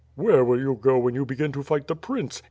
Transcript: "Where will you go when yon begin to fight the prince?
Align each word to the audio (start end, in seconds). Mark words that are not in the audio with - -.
"Where 0.15 0.43
will 0.43 0.59
you 0.59 0.73
go 0.81 0.97
when 0.97 1.13
yon 1.13 1.25
begin 1.25 1.51
to 1.51 1.61
fight 1.61 1.85
the 1.85 1.95
prince? 1.95 2.39